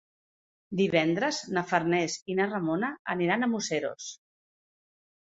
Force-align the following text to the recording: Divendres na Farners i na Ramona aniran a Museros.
Divendres 0.77 1.41
na 1.57 1.63
Farners 1.71 2.15
i 2.33 2.37
na 2.39 2.47
Ramona 2.53 2.89
aniran 3.15 3.43
a 3.43 3.51
Museros. 3.53 4.09